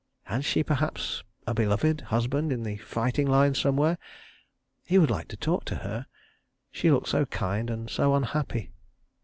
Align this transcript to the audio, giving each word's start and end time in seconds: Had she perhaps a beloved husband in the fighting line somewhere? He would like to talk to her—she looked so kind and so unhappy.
Had 0.23 0.43
she 0.45 0.63
perhaps 0.63 1.21
a 1.45 1.53
beloved 1.53 2.01
husband 2.07 2.51
in 2.51 2.63
the 2.63 2.77
fighting 2.77 3.27
line 3.27 3.53
somewhere? 3.53 3.99
He 4.83 4.97
would 4.97 5.11
like 5.11 5.27
to 5.27 5.37
talk 5.37 5.63
to 5.65 5.75
her—she 5.75 6.89
looked 6.89 7.09
so 7.09 7.27
kind 7.27 7.69
and 7.69 7.87
so 7.87 8.15
unhappy. 8.15 8.71